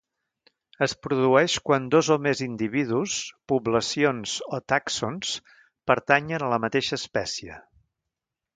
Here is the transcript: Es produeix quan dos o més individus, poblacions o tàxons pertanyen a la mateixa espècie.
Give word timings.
Es 0.85 0.93
produeix 1.07 1.57
quan 1.69 1.85
dos 1.95 2.09
o 2.15 2.17
més 2.27 2.41
individus, 2.45 3.17
poblacions 3.53 4.35
o 4.59 4.61
tàxons 4.75 5.37
pertanyen 5.93 6.47
a 6.47 6.49
la 6.57 6.63
mateixa 6.67 6.99
espècie. 7.03 7.63